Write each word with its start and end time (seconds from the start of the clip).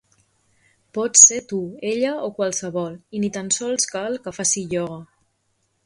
Pots 0.97 1.25
ser 1.27 1.37
tu, 1.51 1.59
ella 1.91 2.15
o 2.29 2.31
qualsevol, 2.39 2.99
i 3.19 3.23
ni 3.25 3.33
tan 3.39 3.55
sols 3.61 3.89
cal 3.95 4.21
que 4.27 4.37
faci 4.41 4.69
ioga. 4.77 5.03